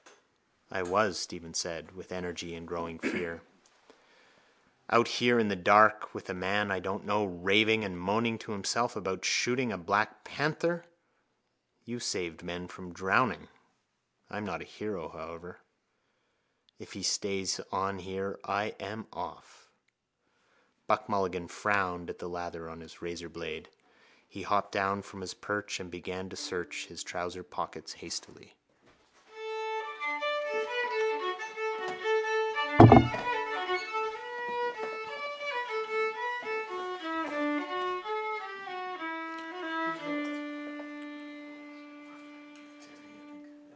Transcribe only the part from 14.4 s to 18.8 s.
not a hero, however. If he stays on here I